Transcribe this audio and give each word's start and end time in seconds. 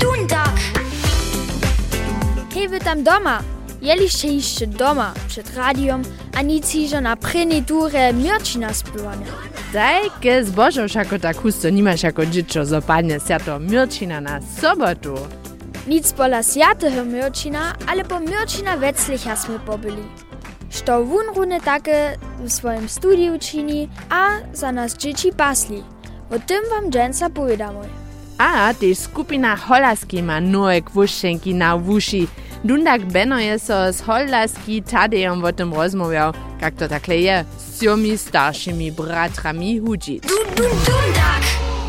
Dundak. 0.00 0.56
Hej, 2.54 2.68
wy 2.68 2.80
tam 2.80 3.02
doma. 3.02 3.42
Jeliście 3.82 4.28
jeszcze 4.28 4.66
doma, 4.66 5.12
przed 5.28 5.56
radiom, 5.56 6.02
a 6.36 6.42
nic 6.42 6.74
iżo 6.74 7.00
na 7.00 7.16
prynej 7.16 7.62
turze 7.62 8.12
Mircina 8.12 8.74
spływane. 8.74 9.26
Dajke 9.72 10.44
zbożą 10.44 10.86
jako 10.94 11.18
tak 11.18 11.36
husto 11.36 11.70
nimasz 11.70 12.02
jako 12.02 12.26
dziecko 12.26 12.66
zopadnie 12.66 13.20
się 13.28 13.38
to 13.44 13.58
Mircina 13.58 14.20
na 14.20 14.40
sobotu. 14.60 15.14
Nic 15.86 16.12
pola 16.12 16.42
sjatego 16.42 17.04
Mircina, 17.04 17.74
ale 17.86 18.04
po 18.04 18.20
Mircina 18.20 18.76
Wetzlicha 18.76 19.36
sme 19.36 19.58
pobyli. 19.58 20.02
Što 20.70 21.04
wunrune 21.04 21.60
takie 21.60 22.16
w 22.40 22.52
swoim 22.52 22.88
studiu 22.88 23.38
čini, 23.38 23.88
a 24.10 24.28
za 24.52 24.72
nas 24.72 24.96
dzieci 24.96 25.32
pasli. 25.32 25.82
O 26.30 26.38
tym 26.38 26.62
wam 26.70 26.90
dżęca 26.90 27.30
powiedamy. 27.30 27.99
A 28.40 28.74
też 28.74 28.98
skupina 28.98 29.56
Holaski 29.56 30.22
ma 30.22 30.40
nowe 30.40 30.82
kwuszczenki 30.82 31.54
na 31.54 31.78
wuši. 31.78 32.28
Dundak 32.64 33.02
Beno 33.02 33.38
je 33.38 33.58
so 33.58 33.92
z 33.92 34.00
Holaski 34.00 34.82
Tadejom 34.82 35.44
o 35.44 35.52
tym 35.52 35.74
rozmawiał, 35.74 36.32
jak 36.60 36.74
to 36.74 36.88
takle 36.88 37.16
je, 37.16 37.44
z 37.58 37.78
tymi 37.78 38.18
starszymi 38.18 38.92
bratrami 38.92 39.80
dun, 39.80 39.96
Dundak. 40.56 41.44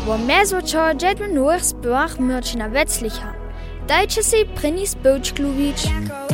Wo 0.06 0.18
mezvočo 0.18 0.94
džedme 0.94 1.28
novih 1.28 1.64
spevah 1.64 2.20
Mircina 2.20 2.68
Wetzlicha. 2.68 3.32
Dajcie 3.88 4.22
si 4.22 4.44
prini 4.60 4.86
spevč 4.86 5.32
klubič. 5.32 5.84
Jako 5.84 6.32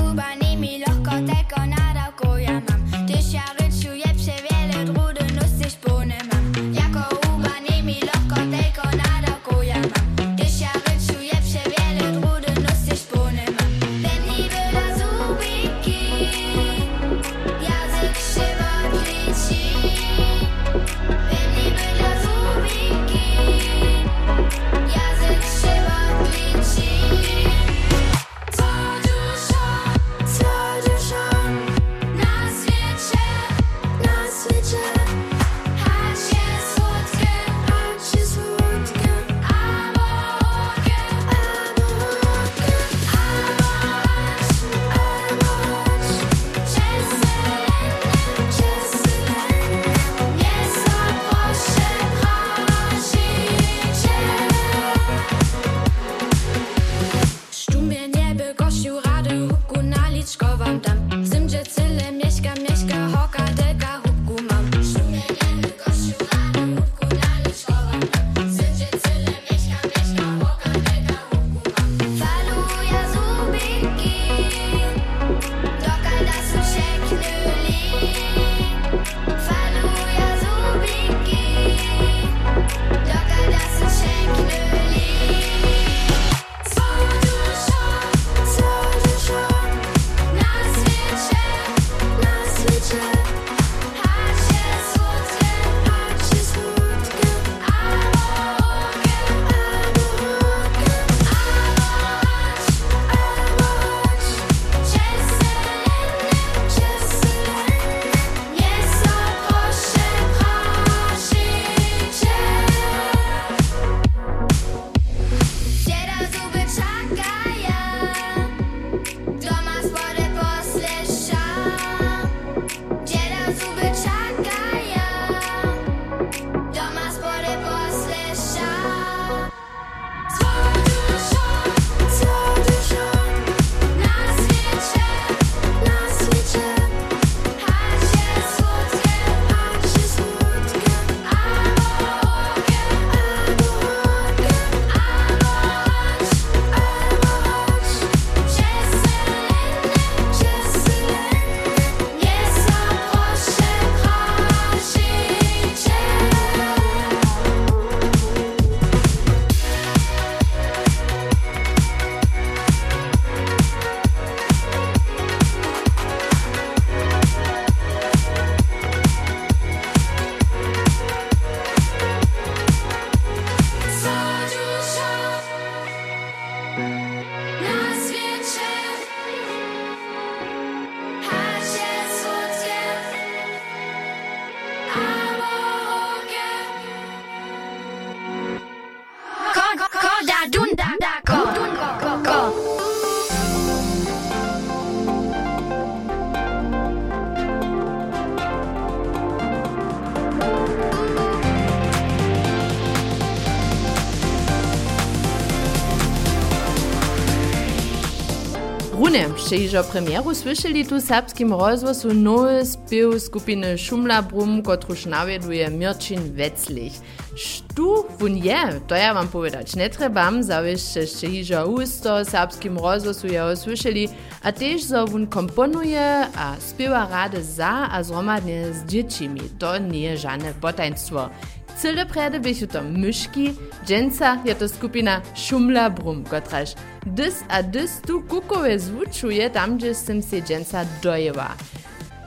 Rune, 208.98 209.28
šežo 209.48 209.82
premieru 209.92 210.34
słyšeli 210.34 210.84
tu 210.84 211.00
serbskim 211.00 211.52
rozwosu 211.52 212.14
nowy 212.14 212.66
spiew 212.66 213.22
skupiny 213.22 213.78
Szumla 213.78 214.22
Brum, 214.22 214.62
kotruż 214.62 215.06
nawieduje 215.06 215.70
Mirčin 215.70 216.34
Wetzlich. 216.34 216.98
Štu 217.36 218.04
wun 218.18 218.34
je, 218.36 218.80
to 218.86 218.94
ja 218.94 219.14
wam 219.14 219.28
povedać 219.28 219.76
nie 219.76 219.90
trebam, 219.90 220.42
zawieszcze 220.42 221.06
šežo 221.06 221.66
usto 221.66 222.24
serbskim 222.24 222.78
rozwosu 222.78 223.26
jeho 223.26 223.56
słyšeli, 223.56 224.08
a 224.42 224.50
tež 224.52 224.82
zo 224.82 225.06
wun 225.06 225.26
komponuje 225.26 226.26
a 226.34 226.56
spiewa 226.58 227.06
rady 227.06 227.44
za 227.44 227.86
a 227.90 228.02
zromadnie 228.02 228.74
z 228.74 228.84
dziecimi. 228.84 229.40
To 229.58 229.78
nie 229.78 230.18
żadne 230.18 230.54
potaństwo. 230.54 231.30
Cyle 231.78 232.06
prede 232.06 232.40
bychu 232.40 232.66
to 232.66 232.82
myszki, 232.82 233.54
dżęca 233.86 234.38
je 234.44 234.54
to 234.54 234.68
skupina 234.68 235.20
Szumla 235.34 235.90
Brum, 235.90 236.24
kotraż 236.24 236.74
dys 237.06 237.44
a 237.48 237.62
dys 237.62 238.00
tu 238.00 238.22
kukowe 238.22 238.78
zvučuje 238.78 239.50
tam, 239.50 239.76
gdzie 239.76 239.94
sem 239.94 240.22
se 240.22 240.42
dżęca 240.42 240.84
dojewa. 241.02 241.56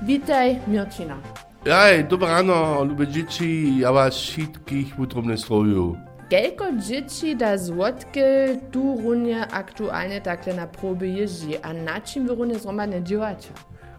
Witaj, 0.01 0.59
Mirčina. 0.67 1.17
Jaj, 1.65 2.03
dobre 2.07 2.27
ráno, 2.27 2.81
ľubé 2.81 3.05
dzieci, 3.05 3.77
ja 3.83 3.91
vás 3.91 4.15
všetkých 4.17 4.97
utrobne 4.97 5.37
stroju. 5.37 5.93
Kelko 6.29 6.71
dzieci 6.79 7.35
da 7.35 7.57
złotke 7.57 8.57
tu 8.71 8.97
runie 9.03 9.47
aktualnie 9.51 10.21
takle 10.21 10.53
na 10.53 10.67
próby 10.67 11.09
jeździ, 11.09 11.57
a 11.61 11.73
na 11.73 12.01
czym 12.01 12.27
wy 12.27 12.35
runie 12.35 12.59
zromadne 12.59 13.03
działacie? 13.03 13.49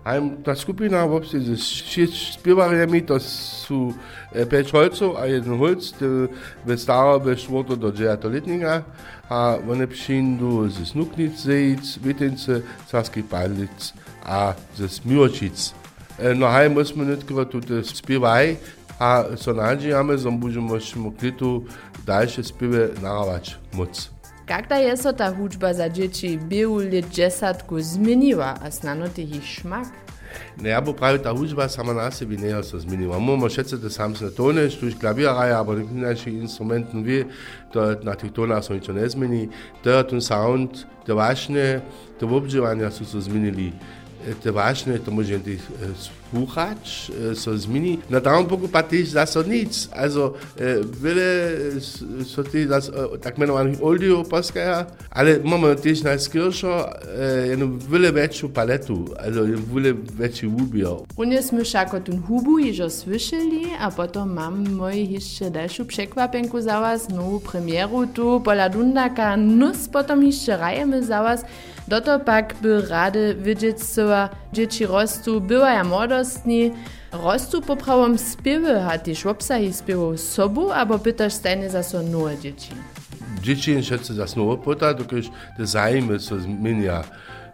A 0.05 0.19
ta 0.45 0.55
skupina 0.55 1.05
vopsi 1.07 1.39
z 1.41 1.57
šest 1.63 2.35
spivarjami, 2.35 3.07
to 3.07 3.21
su 3.21 3.93
e, 4.35 4.47
peć 4.47 4.73
holcov, 4.73 5.15
a 5.17 5.27
jeden 5.31 5.59
holc 5.59 5.93
vestava 6.67 7.19
bez 7.19 7.45
švoto 7.47 7.77
do 7.77 7.93
džejatoletnega, 7.95 8.83
a 9.31 9.57
v 9.63 9.77
nepšindu 9.79 10.69
z 10.75 10.91
snuknic, 10.91 11.39
zejic, 11.39 11.99
vitence, 12.03 12.63
saskih 12.91 13.25
padlic, 13.31 13.93
a 14.27 14.55
z 14.75 14.91
smiločic. 14.91 15.71
E, 16.19 16.35
no, 16.35 16.51
haj, 16.51 16.69
mi 16.69 16.85
smo 16.85 17.05
netko 17.05 17.45
tudi 17.45 17.85
spivaj, 17.87 18.57
a 18.99 19.37
so 19.37 19.55
nađi, 19.55 19.95
a 19.95 20.03
me 20.03 20.19
zambužimo 20.19 20.81
še 20.81 20.99
moklitu, 20.99 21.63
daljše 22.07 22.43
spive 22.43 22.91
naravač 23.03 23.55
moc. 23.73 24.11
Когда 24.47 24.77
je 24.77 24.97
so 24.97 25.13
ta 25.13 25.31
hudžba 25.31 25.73
za 25.73 25.89
dječi 25.89 26.39
biulje 26.43 27.03
džesatku 27.03 27.81
zmenila, 27.81 28.57
a 28.63 28.71
snano 28.71 29.09
ti 29.09 29.23
jih 29.23 29.45
šmak? 29.45 29.87
Ne, 30.61 30.71
ja 30.71 30.81
bo 30.81 30.93
pravi, 30.93 31.23
ta 31.23 31.31
hudžba 31.31 31.69
sama 31.69 31.93
na 31.93 32.11
sebi 32.11 32.37
ne 32.37 32.63
so 32.63 32.79
zmenila. 32.79 33.19
Moramo 33.19 33.49
šecati 33.49 33.91
sam 33.91 34.17
se 34.17 34.25
na 34.25 34.31
tone, 34.31 34.69
tu 34.69 34.77
ja, 34.77 34.81
no, 34.83 34.89
je 34.89 35.01
klaviraja, 35.01 35.61
ampak 35.61 35.79
neki 35.79 35.95
naši 35.95 36.31
instrumenten 36.31 37.03
vi, 37.03 37.25
to 37.73 37.95
na 38.03 38.15
tih 38.15 38.33
tonah 38.33 38.65
so 38.65 38.75
nič 38.75 38.89
ne 38.89 39.09
zmeni, 39.09 39.49
to 39.83 39.91
je 39.91 40.09
ten 40.09 40.21
sound, 40.21 40.71
to 41.07 41.15
vašne, 41.15 41.81
to 42.21 42.27
obživanja 42.27 42.91
so 42.91 43.05
se 43.05 43.21
zmenili. 43.21 43.73
Te 44.43 44.51
vašne, 44.51 44.99
to 44.99 45.11
može 45.11 45.39
tých 45.39 45.63
słuchać, 46.31 47.11
so 47.35 47.59
zmieni. 47.59 47.99
Na 48.11 48.21
tam 48.21 48.47
boku 48.47 48.69
pa 48.69 48.83
też 48.83 49.09
zase 49.09 49.45
nic. 49.45 49.89
Also, 49.93 50.35
wiele 51.03 51.51
so 52.25 52.45
ty 52.45 52.69
zas, 52.69 52.91
tak 53.21 53.39
mianowanych 53.39 53.83
audio 53.83 54.25
poskaja, 54.25 54.87
ale 55.11 55.39
mamy 55.45 55.77
też 55.77 56.03
na 56.03 56.19
skierszo 56.19 56.91
jedną 57.51 57.79
wiele 57.79 58.13
większą 58.13 58.49
paletu, 58.49 59.05
also 59.19 59.41
wiele 59.75 59.95
większy 60.19 60.49
ubiór. 60.49 61.03
Runie 61.19 61.43
sme 61.43 61.65
všako 61.65 62.01
tun 62.01 62.23
hubu 62.23 62.59
jižo 62.59 62.91
słyšeli, 62.91 63.75
a 63.81 63.91
potom 63.91 64.35
mam 64.35 64.65
moi 64.71 65.09
jeszcze 65.09 65.51
dalszą 65.51 65.85
przekwapenku 65.85 66.61
za 66.61 66.81
was, 66.81 67.09
nową 67.09 67.41
premieru 67.41 68.07
tu, 68.07 68.41
pola 68.41 68.69
dundaka, 68.69 69.37
nus 69.37 69.89
potom 69.89 70.23
jeszcze 70.23 70.57
rajemy 70.57 71.03
za 71.03 71.23
was. 71.93 72.01
Doto 72.01 72.25
pak 72.25 72.55
by 72.63 72.81
rady 72.89 73.35
widzieć, 73.35 73.85
co 73.85 74.29
dzieci 74.53 74.87
rostu, 74.87 75.41
była 75.41 75.71
ja 75.73 75.85
młodostni, 75.85 76.71
rostu 77.13 77.63
poprawom 77.63 78.19
spiewy, 78.19 78.81
a 78.81 78.99
też 78.99 79.27
obsahi 79.27 79.73
spiewów 79.73 80.21
sobu, 80.21 80.71
albo 80.71 80.99
pytasz 80.99 81.33
stajne 81.33 81.71
za 81.71 81.83
so 81.83 82.03
nowe 82.03 82.39
dzieci. 82.39 82.71
Dzieci 83.43 83.83
šetce 83.83 84.15
zas 84.15 84.37
novo 84.37 84.57
pota, 84.57 84.95
dokiž 84.95 85.31
te 85.57 85.67
zajme 85.67 86.19
so 86.19 86.39
zmenja. 86.41 87.05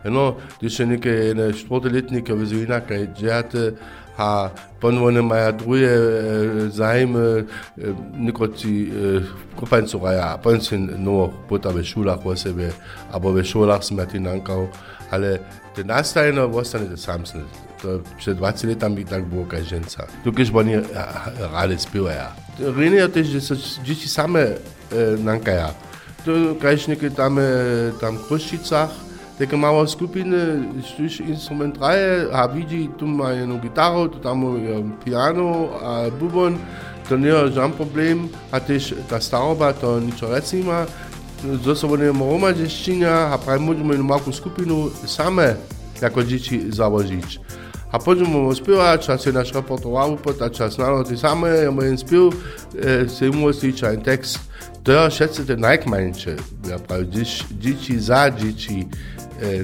No, 0.05 0.37
když 0.59 0.79
je 0.79 0.87
neke 0.87 1.09
jedne 1.09 1.53
čtvrtoletnike 1.53 2.35
v 2.35 2.47
Zvinaka 2.47 2.95
džerte, 4.19 4.23
a 4.23 4.51
ponovno 4.81 5.23
maja 5.23 5.53
druge 5.53 5.87
e, 5.87 6.69
zajme, 6.71 7.45
e, 7.79 9.21
kopancu 9.57 9.99
raja, 9.99 10.35
a 10.35 10.39
pon 10.39 10.61
si 10.61 10.77
novo 10.77 11.33
pota 11.49 11.71
v 11.71 11.85
šulah 11.85 12.27
o 12.27 12.37
sebe, 12.37 12.73
abo 13.13 13.33
v 13.33 13.45
šulah 13.45 13.83
sme 13.83 14.07
ti 14.07 14.19
nankal, 14.19 14.69
ale 15.11 15.41
te 15.75 15.85
nastajno 15.85 16.51
ostane 16.51 16.89
te 16.89 16.97
samsne. 16.97 17.43
To 17.83 18.03
przed 18.19 18.39
20 18.39 18.69
latami 18.69 19.05
tak 19.05 19.25
było 19.25 19.47
jak 19.53 19.65
ženca. 19.65 20.07
Dokiž 20.25 20.51
oni 20.51 20.83
rady 21.53 21.79
spiewają. 21.79 22.27
Rene 22.59 22.97
je 22.97 23.09
też, 23.09 23.27
że 23.27 23.41
są 23.41 23.55
dzieci 23.85 24.09
same 24.09 24.59
nankaja. 25.19 25.71
To 26.25 26.55
kaž 26.61 26.87
neke 26.87 27.11
tam, 27.11 27.39
e, 27.39 27.43
tam 28.01 28.19
Kruščicach, 28.19 28.91
takie 29.39 29.57
małe 29.57 29.89
skupiny, 29.89 30.37
sztuś 30.85 31.21
instrument 31.21 31.79
raje, 31.81 32.27
a 32.33 32.49
widzi, 32.49 32.91
tu 32.99 33.07
ma 33.07 33.33
jedną 33.33 33.59
gitarę, 33.59 34.09
tu 34.09 34.19
tam 34.19 34.39
ma 34.39 34.95
piano, 35.05 35.69
a 35.83 36.03
to 37.09 37.17
nie 37.17 37.29
jest 37.29 37.55
żaden 37.55 37.73
problem, 37.73 38.29
a 38.53 38.61
też 38.61 38.95
ta 39.09 39.21
staroba, 39.21 39.73
to 39.73 40.01
nic 40.01 40.53
nie 40.53 40.65
ma. 40.65 40.87
Zase 41.65 41.93
oni 41.93 42.19
moroma 42.19 42.53
dziewczynia, 42.53 43.13
a 43.13 43.39
prawie 43.39 43.65
możemy 43.65 43.99
małą 43.99 44.33
skupinu 44.33 44.91
same 45.07 45.55
jako 46.03 46.25
dzieci 46.25 46.61
założyć. 46.69 47.41
A 47.93 47.99
potem 47.99 48.27
możemy 48.27 48.57
śpiewać, 48.57 49.07
czas 49.07 49.25
się 49.25 49.33
nasz 49.33 49.55
repertuar 49.55 50.11
upota, 50.11 50.51
czas 50.51 50.79
na 50.79 51.05
te 51.05 51.17
same, 51.17 51.49
ja 51.49 51.71
mam 51.71 51.99
śpiew, 51.99 52.35
e, 53.05 53.09
się 53.09 53.31
umówić, 53.31 53.85
ein 53.85 54.01
tekst. 54.01 54.39
To 54.85 54.93
ja 54.93 55.11
schätze 55.11 55.45
te 55.45 55.57
najkmańsze, 55.57 56.37
ja 56.71 56.79
prawie 56.79 57.07
dzieci 57.59 58.01
za 58.01 58.31
dzieci, 58.31 58.89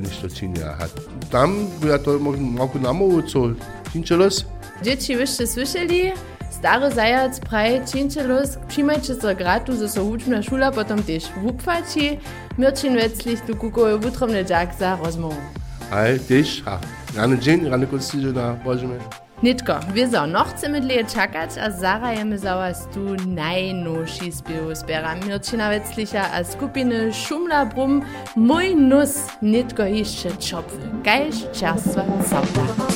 niște 0.00 0.28
cine 0.28 0.62
a 0.64 0.74
hat. 0.78 0.90
Tam, 1.30 1.68
ja 1.88 1.98
to 1.98 2.18
mogu 2.18 2.78
namovu, 2.78 3.22
co 3.22 3.50
činčelos. 3.92 4.44
Dzieci 4.82 5.16
wyście 5.16 5.46
słyszeli? 5.46 6.12
Stary 6.50 6.90
zajac 6.94 7.40
praj 7.40 7.80
činčelos, 7.92 8.58
přijmajte 8.68 9.14
se 9.14 9.34
gratu, 9.34 9.76
ze 9.76 9.88
so 9.88 10.04
hučna 10.04 10.42
šula, 10.42 10.70
potom 10.72 11.02
tež 11.02 11.24
vupfači, 11.42 12.18
mirčin 12.58 12.94
veclich 12.96 13.40
tu 13.46 13.56
kukoju 13.56 13.98
vutrom 13.98 14.32
ne 14.32 14.44
džak 14.44 14.68
za 14.78 14.98
rozmovu. 15.04 15.40
Aj, 15.90 16.18
tež, 16.28 16.62
ha. 16.64 16.80
Rane 17.16 17.36
džin, 17.36 17.66
rane 17.66 17.86
konstižu 17.86 18.32
na 18.32 18.56
božeme. 18.64 19.23
Nitko, 19.42 19.80
wiedzą, 19.94 20.26
nochce 20.26 20.68
mydlije 20.68 21.04
čakać, 21.04 21.50
a 21.58 21.70
Zara 21.70 22.12
je 22.12 22.24
mi 22.24 22.38
zawas 22.38 22.88
tu 22.94 23.00
najnowszy 23.26 24.32
zbił 24.32 24.74
zbiera. 24.74 25.14
Mirčina 25.14 25.70
Wetzlicha 25.70 26.30
a 26.32 26.44
skupiny 26.44 27.12
Schumla 27.12 27.66
Brumm, 27.66 28.02
Mój 28.36 28.76
Nus 28.76 29.14
Nitko 29.42 29.82
jeszcze 29.82 30.30
czopwy. 30.30 30.78
Gajsz 31.02 31.36
czerstwa 31.52 32.02
całta. 32.30 32.93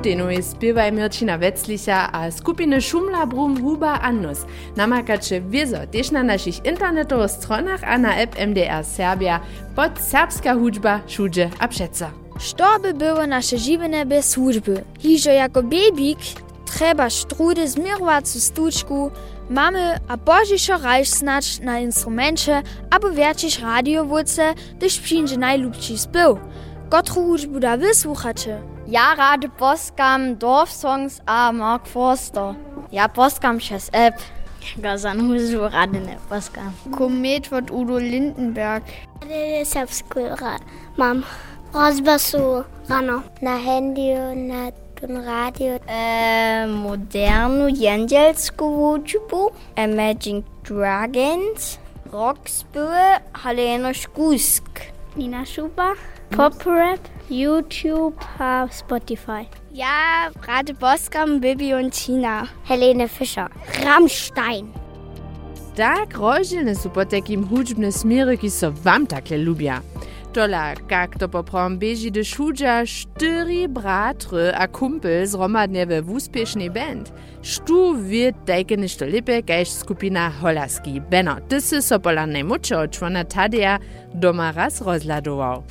Tutejnu 0.00 0.30
je 0.30 0.42
spiewaj 0.42 0.92
Mirčina 0.92 1.38
Wetzlicha 1.38 2.08
a 2.12 2.30
skupiny 2.30 2.80
Šumla 2.80 3.26
Brum 3.26 3.60
Huba 3.60 4.00
Annus. 4.00 4.46
Namakače 4.76 5.40
wiezo 5.40 5.86
też 5.86 6.10
na 6.10 6.22
naszych 6.22 6.64
internetowych 6.64 7.30
stronach 7.30 7.84
a 7.84 7.98
na 7.98 8.16
app 8.16 8.38
MDR 8.46 8.84
Serbia 8.84 9.40
pod 9.76 10.00
serbska 10.00 10.54
hudźba 10.54 11.00
všuđe 11.06 11.50
a 11.58 11.68
přeca. 11.68 12.10
Što 12.38 12.78
by 12.82 12.94
było 12.94 13.26
nasze 13.26 13.58
żywienie 13.58 14.06
bez 14.06 14.30
służby? 14.30 14.84
Hižo 14.98 15.30
jako 15.30 15.62
babik 15.62 16.18
trzeba 16.64 17.10
strudy 17.10 17.68
zmierowacu 17.68 18.40
stuczku, 18.40 19.10
mamy 19.50 19.98
a 20.08 20.16
bożiszo 20.16 20.78
rajsz 20.78 21.08
snacz 21.08 21.60
na 21.60 21.80
instrumencie, 21.80 22.62
abo 22.90 23.10
wiercisz 23.10 23.60
radiowódce, 23.60 24.54
gdyż 24.76 25.00
przyjdzie 25.00 25.36
najlubszy 25.36 25.98
spył. 25.98 26.38
Kotru 26.90 27.14
hudźbu 27.14 27.60
da 27.60 27.76
wysłuchacie? 27.76 28.62
Jara 28.90 29.36
de 29.36 29.46
Boskam 29.46 30.36
Dorfsongs 30.36 31.20
a 31.24 31.52
Mark 31.52 31.86
Forster. 31.86 32.56
Ja, 32.90 33.06
Boskam 33.06 33.60
Chess 33.60 33.88
App. 33.92 34.14
Gazan 34.82 35.20
Husuradene 35.28 36.16
Boskam. 36.28 36.74
Komet 36.90 37.52
wird 37.52 37.70
Udo 37.70 37.98
Lindenberg. 37.98 38.82
Desabskura, 39.28 40.56
Mam. 40.96 41.22
Rosbasu, 41.72 42.64
Rano. 42.88 43.22
Na 43.40 43.56
Handy 43.58 44.12
und 44.12 44.72
und 45.02 45.16
Radio. 45.18 45.78
Äh, 45.86 46.66
Modernu 46.66 47.68
Jendelskuwujubu. 47.68 49.52
Imagine 49.76 50.42
Dragons. 50.64 51.78
Roxbue, 52.12 53.20
Halena 53.44 53.94
Skusk. 53.94 54.92
Nina 55.14 55.46
Schuber. 55.46 55.94
Pop 56.30 56.66
Rap. 56.66 56.98
YouTube 57.30 58.14
a 58.38 58.66
Spotify. 58.70 59.46
Ja 59.72 60.30
rate 60.48 60.74
Boskam, 60.74 61.40
Bibi 61.40 61.74
und 61.74 61.94
Tina. 61.94 62.48
Helene 62.64 63.08
Fischer. 63.08 63.48
Rammstein. 63.84 64.72
Tak 65.76 66.18
rozdzielne 66.18 66.74
su 66.74 66.90
po 66.90 67.04
takim 67.04 67.44
hudźbne 67.44 67.92
smiry, 67.92 68.38
ki 68.38 68.50
so 68.50 68.72
wam 68.72 69.06
takle 69.06 69.38
lubia. 69.38 69.80
Tola, 70.32 70.74
kak 70.88 71.18
to 71.18 71.28
poprom 71.28 71.78
beži 71.78 72.10
de 72.10 72.22
šudža 72.24 72.84
štyri 72.86 73.66
bratry 73.68 74.52
a 74.54 74.66
kumpel 74.66 75.26
zromadne 75.26 75.86
we 75.86 76.02
wuspiešnej 76.02 76.70
band. 76.70 77.10
Štu 77.42 77.94
wird 77.98 78.34
dajke 78.46 78.76
nešto 78.76 79.06
lepe, 79.06 79.42
kajž 79.42 79.68
skupina 79.68 80.30
Holaski. 80.40 81.00
Beno, 81.10 81.38
ty 81.48 81.60
si 81.60 81.82
so 81.82 81.98
pola 81.98 82.26
najmučo 82.26 82.86
čvona 82.86 83.24
Tadeja 83.24 83.78
doma 84.14 84.50
raz 84.50 84.82
rozladoval. 84.82 85.64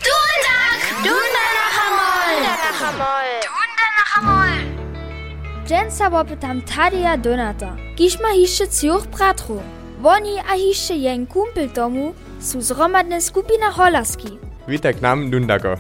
Dżęsa 5.68 6.10
popytam 6.10 6.62
Tadia 6.62 7.18
Donata. 7.18 7.76
Kiż 7.96 8.20
ma 8.20 8.30
hiszcze 8.34 8.68
cioch 8.68 9.08
bratru. 9.08 9.62
Woni 10.02 10.40
a 10.40 10.54
hiszcze 10.58 10.96
jen 10.96 11.28
kumpel 11.28 11.70
domu 11.70 12.14
su 12.40 12.62
zromadne 12.62 13.22
skupina 13.22 13.72
Holaski. 13.72 14.40
Witaj 14.68 14.94
k 14.94 15.02
nam, 15.02 15.30
Dundako. 15.30 15.76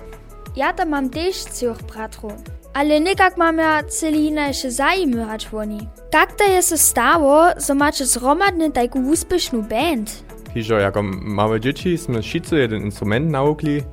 Ja 0.55 0.73
tam 0.73 0.89
mam 0.89 1.09
też 1.09 1.35
cioch 1.59 1.81
bratru. 1.83 2.31
Ale 2.73 2.99
nikak 2.99 3.37
mam 3.37 3.57
ja 3.57 3.83
celi 3.83 4.25
inače 4.27 4.71
zajmy 4.71 5.25
hać 5.25 5.47
woni. 5.47 5.87
Jak 6.13 6.31
to 6.33 6.43
je 6.43 6.63
se 6.63 6.77
stało, 6.77 7.47
so 7.57 7.75
macie 7.75 8.05
zromadne 8.05 8.71
tajku 8.71 8.99
uspiesznu 8.99 9.61
band? 9.61 10.23
Hižo, 10.53 10.79
jako 10.79 11.03
małe 11.21 11.59
dzieci 11.59 11.97
sme 11.97 12.21
wszyscy 12.21 12.55
jeden 12.59 12.81
instrument 12.81 13.31
naukli, 13.31 13.83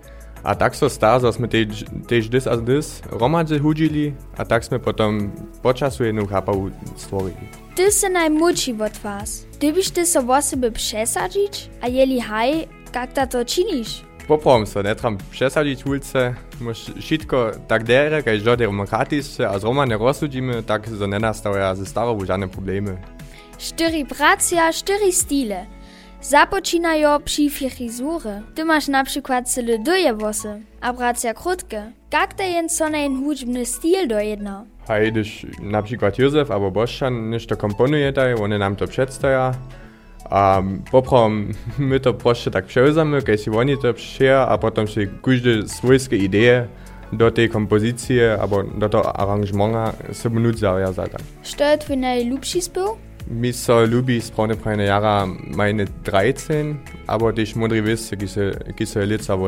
a 0.46 0.54
tak 0.54 0.78
so 0.78 0.86
że 0.86 1.32
sme 1.34 1.50
tež, 1.50 1.82
tež 2.06 2.30
dys 2.30 2.46
a 2.46 2.54
dys 2.54 3.02
romadze 3.10 3.58
hudzili, 3.58 4.14
a 4.38 4.46
tak 4.46 4.62
sme 4.62 4.78
potom 4.78 5.34
počasu 5.58 6.06
jednu 6.06 6.26
chapavu 6.30 6.70
stvorili. 6.94 7.50
Ty 7.74 7.90
se 7.92 8.08
najmłodszy 8.08 8.72
od 8.78 8.96
was. 9.02 9.46
Ty 9.58 9.72
byś 9.72 9.90
ty 9.90 10.06
so 10.06 10.22
o 10.22 10.42
sebe 10.42 10.70
przesadzić? 10.70 11.70
A 11.82 11.88
jeli 11.88 12.20
haj, 12.20 12.68
jak 12.94 13.12
ta 13.12 13.26
to 13.26 13.44
czynisz? 13.44 14.06
Poprom 14.28 14.66
so, 14.66 14.82
ne 14.82 14.94
tram 14.94 15.18
przesadzić 15.30 15.86
ulice, 15.86 16.34
mož 16.60 16.78
šitko 17.00 17.50
tak 17.68 17.84
dere, 17.84 18.22
kaj 18.22 18.38
žo 18.38 18.56
demokratišče, 18.56 19.46
a 19.46 19.58
zroma 19.58 19.84
ne 19.86 19.98
rozsudíme, 19.98 20.62
tak 20.62 20.86
so 20.88 21.06
ne 21.06 21.18
nastavia 21.18 21.74
ze 21.74 21.86
starobu 21.86 22.24
žádne 22.24 22.48
problémy. 22.48 22.98
Cztery 23.58 24.04
bracia, 24.04 24.72
cztery 24.72 25.12
stile. 25.12 25.66
Započinajo 26.28 27.18
při 27.24 27.48
frizuře. 27.48 28.42
Ty 28.54 28.64
máš 28.64 28.88
například 28.88 29.48
celé 29.48 29.78
dvě 29.78 30.12
vosy. 30.12 30.48
A 30.82 30.92
bracia 30.92 31.34
krutke. 31.34 31.82
Gag 32.10 32.34
te 32.34 32.42
jen 32.44 32.68
sonen 32.68 33.16
hudbny 33.16 33.66
stil 33.66 34.06
dojedna? 34.06 34.66
Hej, 34.88 35.10
když 35.10 35.46
například 35.62 36.18
Josef 36.18 36.50
alebo 36.50 36.70
Bošan 36.70 37.30
nešto 37.30 37.56
komponuje 37.56 38.12
taj, 38.12 38.34
oni 38.34 38.58
nám 38.58 38.76
to 38.76 38.86
předstaja. 38.86 39.54
A 40.30 40.64
poprom 40.90 41.48
my 41.78 42.00
to 42.00 42.12
prostě 42.12 42.50
tak 42.50 42.64
převzeme, 42.64 43.20
keď 43.20 43.40
si 43.40 43.50
oni 43.50 43.76
to 43.76 43.92
přijá 43.92 44.42
a 44.42 44.56
potom 44.56 44.88
si 44.88 45.10
každý 45.22 45.62
svojské 45.68 46.16
ideje 46.16 46.68
do 47.12 47.30
tej 47.30 47.48
kompozice 47.48 48.36
alebo 48.36 48.62
do 48.62 48.88
toho 48.88 49.20
aranžmona 49.20 49.94
se 50.12 50.28
mnut 50.28 50.58
zavězá. 50.58 51.06
Što 51.42 51.62
je 51.62 51.76
tvůj 51.76 51.96
nejlepší 51.96 52.60
zpěv? 52.60 53.05
Misa 53.28 53.82
Lubis 53.84 54.30
braune 54.30 54.54
peine 54.56 54.86
Jahre 54.86 55.26
meine 55.26 55.86
13, 56.04 56.78
aber 57.08 57.32
dich 57.32 57.56
modrivis 57.56 58.10
gise, 58.16 58.52
gise 58.76 59.02
Litzer 59.04 59.38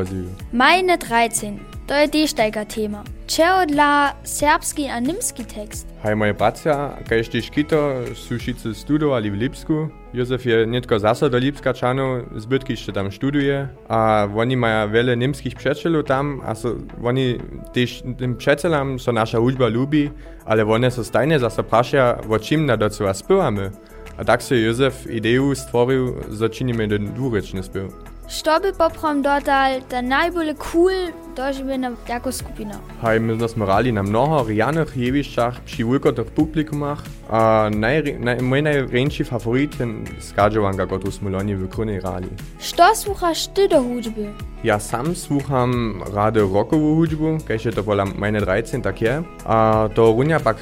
Meine 0.51 0.99
13. 0.99 1.61
To 1.89 1.97
je 1.97 2.05
Deštajka 2.05 2.67
tema. 2.69 2.99
Če 3.25 3.47
odla 3.49 4.11
srpski 4.21 4.83
a 4.93 4.99
nemški 5.01 5.41
tekst? 5.49 5.87
Hajmo 6.03 6.27
je 6.27 6.35
pacija, 6.37 6.75
kaj 7.07 7.23
štiš 7.25 7.47
kito, 7.49 7.79
sušice 8.13 8.75
studio 8.77 9.15
ali 9.17 9.31
v 9.33 9.39
Lipsku. 9.41 9.87
Jozef 10.13 10.45
je 10.45 10.67
netko 10.69 10.99
zase 11.01 11.31
do 11.33 11.41
Lipska 11.41 11.73
čanov, 11.73 12.27
zbytki 12.45 12.77
še 12.77 12.93
tam 12.93 13.09
študuje, 13.09 13.63
a 13.89 14.01
oni 14.29 14.53
imajo 14.53 14.83
vele 14.93 15.15
nemških 15.17 15.57
prijateljev 15.57 16.03
tam, 16.05 16.35
a 16.45 16.53
so, 16.53 16.75
oni 17.01 17.39
tež 17.73 18.03
tem 18.21 18.37
prijateljem 18.37 18.99
so 19.01 19.09
naša 19.09 19.41
učba 19.41 19.71
ljubi, 19.73 20.11
ale 20.45 20.69
one 20.69 20.93
so 20.93 21.01
stajne 21.01 21.41
zase 21.41 21.65
prašajo, 21.65 22.29
o 22.29 22.37
čim 22.37 22.69
na 22.69 22.77
docela 22.77 23.15
spivamo. 23.17 23.71
A 24.19 24.27
tak 24.29 24.45
se 24.45 24.61
je 24.61 24.69
Jozef 24.69 25.07
ideju 25.09 25.55
stvoril, 25.57 26.13
začinime 26.29 26.85
do 26.85 27.01
dvurečni 27.01 27.65
spiv. 27.65 27.89
Što 28.29 28.59
bi 28.61 28.77
poprom 28.77 29.23
dodal, 29.25 29.81
da 29.89 30.01
najbolj 30.01 30.53
cool 30.53 31.09
doživljena 31.39 31.91
jako 32.09 32.31
skupina? 32.31 32.75
Hej, 33.01 33.19
my 33.19 33.47
sme 33.47 33.65
rali 33.65 33.91
na 33.91 34.03
mnoho 34.03 34.43
rijanych 34.43 34.97
jevišćach 34.97 35.63
przy 35.65 35.83
wulkotych 35.83 36.31
publikumach, 36.35 37.03
a 37.29 37.69
naj, 37.71 38.19
naj, 38.19 38.41
mój 38.41 38.61
największy 38.61 39.23
favorit 39.23 39.77
ten 39.77 40.03
skadżowanka, 40.19 40.85
którą 40.85 41.11
sme 41.11 41.29
loni 41.29 41.55
w 41.55 41.69
Krunej 41.69 41.99
rali. 41.99 42.29
Što 42.59 42.95
słuchasz 42.95 43.47
ty 43.47 43.67
do 43.67 43.81
hudźby? 43.81 44.27
Ja 44.63 44.79
sam 44.79 45.15
rockową 46.53 46.95
hudźbu, 46.95 47.37
kaž 47.47 47.65
je 47.65 47.71
to 47.71 47.83
pola 47.83 48.05
meine 48.05 48.41
13 48.41 48.81
tak 48.81 49.01
je, 49.01 49.23
a 49.45 49.89
to 49.95 50.11
runia 50.11 50.39
pak 50.39 50.57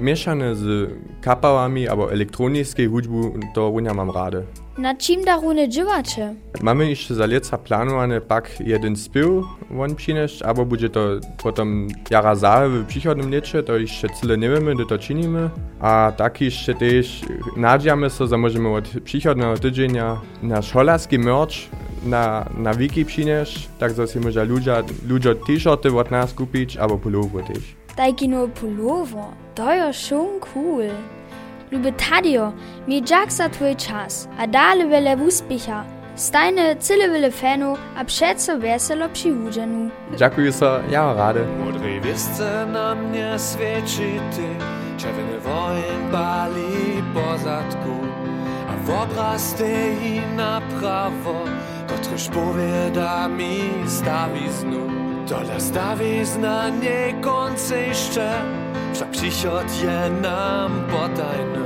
mieszane 0.00 0.56
z 0.56 0.90
kapałami 1.20 1.88
albo 1.88 2.12
elektronicznej 2.12 2.86
hudźbu, 2.86 3.32
to 3.54 3.72
mam 3.94 4.10
rady. 4.10 4.42
Na 4.78 4.94
czym 4.94 5.24
darune 5.24 5.68
dziewacie? 5.68 6.34
Mamy 6.62 6.90
jeszcze 6.90 7.14
za 7.14 7.26
lata 7.26 7.58
planowane 7.58 8.20
pak 8.20 8.60
jeden 8.60 8.96
spiew 9.12 9.44
won 9.70 9.94
przynieść, 9.94 10.42
albo 10.42 10.64
będzie 10.66 10.88
to 10.88 11.00
potem 11.42 11.88
jara 12.10 12.34
zahe 12.34 12.68
w 12.68 12.86
przychodnym 12.86 13.30
lecie, 13.30 13.62
to 13.62 13.72
tyle 14.20 14.38
nie 14.38 14.50
wiemy, 14.50 14.74
gdy 14.74 14.86
to 14.86 14.98
czynimy. 14.98 15.50
A 15.80 16.12
tak 16.16 16.40
jeszcze 16.40 16.74
też 16.74 17.22
nadziamy 17.56 18.10
się, 18.10 18.26
że 18.26 18.38
możemy 18.38 18.68
od 18.68 18.88
przychodnego 19.04 19.58
tydzienia 19.58 20.20
nasz 20.42 20.72
holarski 20.72 21.18
merch 21.18 21.54
na, 22.04 22.48
na 22.58 22.74
wiki 22.74 23.04
przynieść, 23.04 23.68
tak 23.78 23.94
że 23.94 24.08
się 24.08 24.20
może 24.20 24.44
ludzie, 24.44 24.74
ludzie 25.08 25.34
t-shirty 25.34 25.98
od 25.98 26.10
nas 26.10 26.34
kupić, 26.34 26.76
albo 26.76 26.98
pullover 26.98 27.44
też. 27.44 27.76
Tajki 27.96 28.28
no 28.28 28.48
pullover. 28.48 29.24
To 29.54 29.72
je 29.72 29.92
schon 29.92 30.40
cool. 30.40 30.84
Lube 31.70 31.92
Tadio, 31.92 32.52
mi 32.88 33.02
jaksa 33.10 33.48
tvoj 33.48 33.76
čas, 33.76 34.28
a 34.38 34.46
dale 34.46 34.86
vele 34.86 35.16
uspjeha. 35.16 36.01
Stajne 36.22 36.76
cyle 36.78 37.08
vele 37.08 37.30
fanu, 37.30 37.76
a 37.96 38.04
přeco 38.04 38.58
veselo 38.58 39.08
przy 39.08 39.30
hudženu. 39.30 39.90
Dziękuję 40.16 40.52
za 40.52 40.80
ja 40.90 41.14
rady. 41.14 41.40
Modrej 41.64 42.00
wiesce 42.00 42.66
na 42.66 42.94
mnie 42.94 43.36
świecity, 43.38 44.46
czerwony 44.98 45.40
wojen 45.40 46.10
bali 46.12 47.02
po 47.14 47.38
zadku, 47.38 47.96
a 48.68 48.86
w 48.86 48.90
obraz 48.90 49.54
tej 49.54 50.22
na 50.36 50.60
prawo, 50.60 51.44
kotryż 51.88 52.28
powiada 52.28 53.28
mi 53.28 53.60
stawiznu. 53.86 54.88
Dola 55.28 55.60
stawizna 55.60 56.68
nie 56.68 57.14
końce 57.20 57.82
jeszcze, 57.82 58.42
Však 58.94 59.10
přichod 59.10 59.66
je 59.82 60.10
nám 60.22 60.84
potajny 60.90 61.62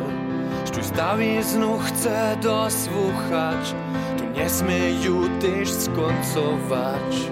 dosłuchać 2.43 3.75
Tu 4.19 4.26
nie 4.37 4.51
smieju 4.51 5.29
tyś 5.41 5.71
skoncować 5.71 7.31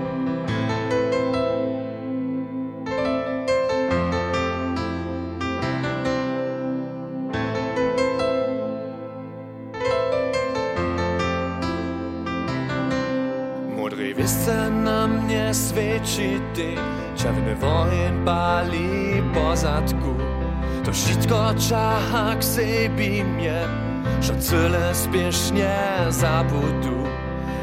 Mądrej 13.76 14.14
wiesce 14.14 14.70
na 14.70 15.06
mnie 15.06 15.52
świeci 15.68 16.40
ty 16.54 16.75
Czerwony 17.16 17.54
wojen 17.54 18.25
bali 18.25 19.23
po 19.34 19.56
zadku. 19.56 20.14
To 20.84 20.92
wszystko 20.92 21.54
czak 21.68 22.44
sebi 22.44 23.25
mnie 23.25 23.94
Że 24.21 24.37
cyle 24.38 24.94
spiesznie 24.94 25.76
zabudu. 26.11 27.04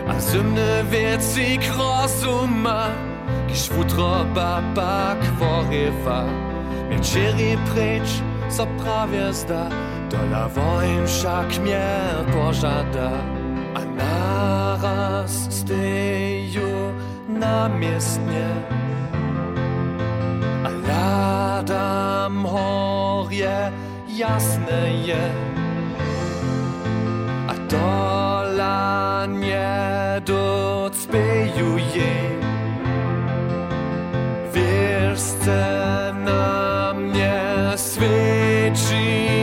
A 0.08 0.20
zimne 0.20 0.84
wieci 0.92 1.60
krosuma 1.60 2.88
Kiż 3.48 3.70
futro 3.70 4.26
baba 4.36 5.16
kworywa. 5.22 6.24
Mnie 6.90 6.98
cherry 6.98 7.58
precz, 7.74 8.12
co 8.50 8.66
prawie 8.66 9.34
zda 9.34 9.70
Dola 10.12 10.48
wojen 10.48 11.08
wszak 11.08 11.60
mnie 11.60 11.88
pożada. 12.34 13.12
A 13.76 13.80
naraz 13.86 15.32
steju 15.50 16.94
namiestnie 17.30 18.48
A 20.64 20.70
ladam 20.88 22.46
horje 22.46 23.72
jasne 24.08 24.82
je 25.08 25.51
A 27.72 27.74
dola 27.74 29.26
nie 29.26 30.22
docpejuje 30.26 32.12
Wieszce 34.54 36.14
na 36.26 36.94
mnie 36.94 37.42
świeci 37.78 39.41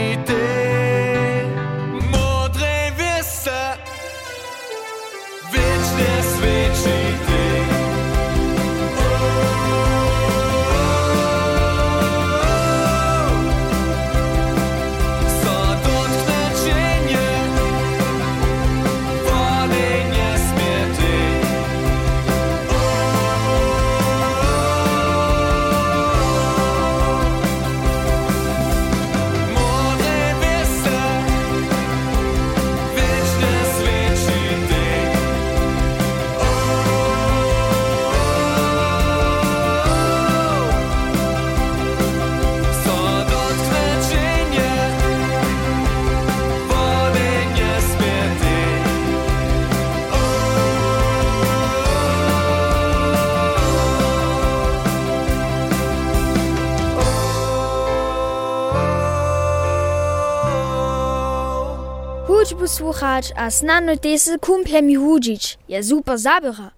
słuchać, 62.79 63.33
a 63.35 63.51
snano 63.51 63.97
tesy 63.97 64.39
kumplemi 64.39 64.95
hudzić, 64.95 65.57
je 65.69 65.83
super 65.83 66.17
zabiera. 66.17 66.71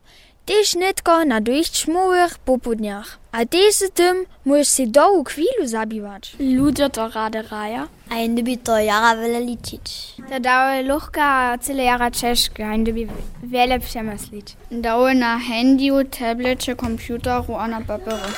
Tež 0.46 0.76
netko 0.76 1.26
na 1.26 1.42
dojść 1.42 1.88
mowych 1.88 2.38
popudniach. 2.40 3.20
A 3.32 3.46
tesy 3.46 3.90
tym 3.90 4.26
możesz 4.46 4.68
si 4.68 4.88
dołu 4.88 5.24
chwilu 5.24 5.64
zabiwać. 5.66 6.36
Ludzie 6.40 6.90
to 6.90 7.10
rade 7.10 7.42
raja. 7.42 7.88
A 8.10 8.16
indy 8.16 8.44
by 8.44 8.58
to 8.58 8.80
jara 8.80 9.16
wiele 9.22 9.42
liczyć. 9.42 10.16
Da 10.30 10.40
dały 10.40 10.84
luchka 10.84 11.58
cyle 11.58 11.84
jara 11.84 12.12
czeszki, 12.12 12.64
a 12.64 12.76
indy 12.76 12.94
by 12.94 13.08
wiele 13.44 13.80
przemyslić. 13.80 14.48
Dały 14.72 15.16
na 15.16 15.40
handy, 15.40 16.06
tablecie, 16.20 16.76
komputeru, 16.76 17.56
a 17.56 17.68
na 17.68 17.82
papieru. 17.82 18.32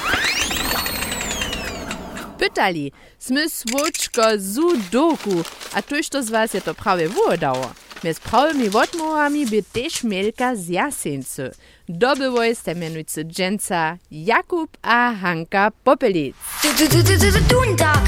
Pytali, 2.44 2.92
sme 3.20 3.48
słoczko 3.48 4.36
sudoku, 4.36 5.48
a 5.74 5.82
tuż 5.82 6.10
to 6.10 6.24
z 6.24 6.30
was 6.30 6.54
je 6.54 6.62
to 6.62 6.76
prawie 6.76 7.08
wodało. 7.10 7.72
Mez 8.04 8.20
prawymi 8.20 8.68
odmowami 8.68 9.46
by 9.46 9.64
też 9.64 10.04
Mielka 10.04 10.56
z 10.56 10.68
Jaseńcy. 10.68 11.52
Dobywoj 11.90 12.56
ste 12.56 12.76
mianujcy 12.76 13.24
dżęca 13.26 13.98
Jakub 14.12 14.78
a 14.82 15.14
Hanka 15.22 15.72
Popelic. 15.84 16.36
Dundak! 17.50 18.04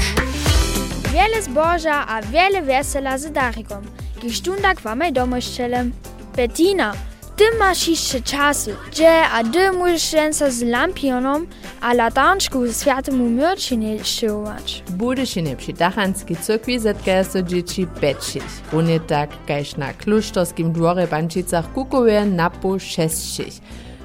Wiele 1.12 1.42
zboża 1.42 2.06
a 2.06 2.22
wiele 2.22 2.62
wesela 2.62 3.18
z 3.18 3.32
Darikom. 3.32 3.84
Gesztundak 4.22 4.80
wamaj 4.80 5.12
domoszczelem. 5.12 5.92
Bettina, 6.36 6.92
ty 7.36 7.44
masz 7.58 7.88
jeszcze 7.88 8.20
czasu. 8.22 8.70
Gdzie 8.90 9.22
a 9.32 9.44
ty 9.44 9.72
możesz 9.72 10.12
ręce 10.12 10.52
z 10.52 10.62
lampionom 10.62 11.46
a 11.80 11.94
latarczku 11.94 12.66
z 12.66 12.80
światemu 12.80 13.30
mierczynie 13.30 14.04
szyłować. 14.04 14.82
Budešine 14.90 15.56
przy 15.56 15.72
Dachanskiej 15.72 16.36
cyrkwi 16.36 16.78
zetkaja 16.78 17.24
so 17.24 17.42
dzieci 17.42 17.86
pečich. 18.00 18.62
Runie 18.72 19.00
tak, 19.00 19.30
kajž 19.46 19.76
na 19.76 19.92
kluštorskim 19.92 20.72
dworze 20.72 21.06
Bančicach 21.06 21.72
kukuje 21.72 22.26
napo 22.26 22.78
šestšich. 22.78 23.60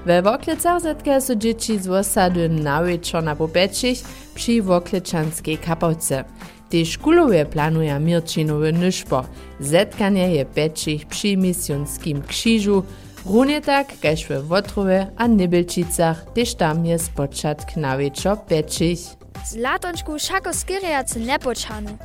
We 0.06 0.22
Woklicach 0.22 0.82
zetkaja 0.82 1.22
so 1.22 1.36
dzieci 1.36 1.80
z 1.80 1.90
osady 1.90 2.50
nawyczo 2.50 3.22
na 3.22 3.36
popečich 3.36 4.04
przy 4.36 4.62
Wokliczanskiej 4.62 5.58
kapałce. 5.58 6.24
Te 6.70 6.86
szkulowe 6.86 7.46
planuje 7.46 8.00
Mirčinowy 8.00 8.74
nyszpo. 8.74 9.26
Zetkanie 9.60 10.32
je 10.36 10.46
pečich 10.46 11.06
przy 11.06 11.38
misjonskim 11.38 12.22
krzyżu, 12.22 12.84
Runie 13.26 13.62
tak, 13.62 13.88
kajž 14.02 14.28
we 14.28 14.42
Wotrowe 14.42 15.08
a 15.18 15.28
Nibelčicach, 15.28 16.26
tež 16.34 16.54
tam 16.54 16.86
je 16.86 17.00
spočatk 17.00 17.76
nawyczo 17.76 18.36
pečich. 18.36 19.00
Z 19.46 19.56
latončku 19.62 20.20
šako 20.20 20.54
skirijace 20.54 21.20
ne 21.20 21.40
počanu. 21.40 21.98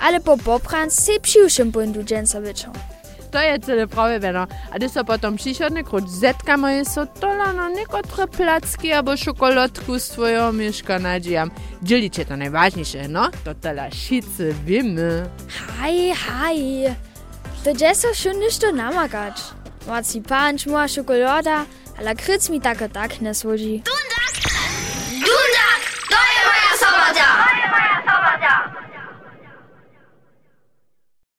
Ale 0.00 0.20
po 0.20 0.36
popran 0.36 0.90
se 0.90 1.12
přiušem 1.20 1.70
bundu 1.70 2.02
dženca 2.02 2.38
večer. 2.38 2.70
To 3.30 3.38
je 3.38 3.58
cele 3.58 3.86
prawe 3.86 4.18
weno. 4.18 4.46
A 4.72 4.78
ty 4.78 4.88
so 4.88 5.04
potom 5.04 5.36
przychodny 5.36 5.84
krót 5.84 6.08
zetkamy 6.08 6.80
i 6.80 6.84
so 6.84 7.06
tola 7.06 7.52
na 7.52 7.68
niekotre 7.68 8.26
placki 8.26 8.90
twojego 10.12 10.52
mieszka 10.52 10.98
nadziejam. 10.98 11.50
Dzielicie 11.82 12.24
to 12.24 12.36
najważniejsze, 12.36 13.08
no? 13.08 13.30
To 13.44 13.54
tela 13.54 13.90
šicy 13.90 14.54
wiemy. 14.64 15.28
Haj, 15.48 16.12
haj. 16.14 16.56
To 17.64 17.72
dżeso 17.74 18.14
schon 18.14 18.40
ništo 18.40 18.72
namagać. 18.72 19.61
marcipan, 19.86 20.58
šmuła, 20.58 20.88
Schokolade, 20.88 21.64
ale 21.98 22.14
kryc 22.14 22.50
mi 22.50 22.60
taka 22.60 22.88
tak 22.88 23.20
nie 23.20 23.34
słodzi. 23.34 23.82
Dundak! 23.84 24.41